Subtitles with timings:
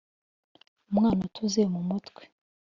[0.91, 2.21] umwana utuzuye mumutwe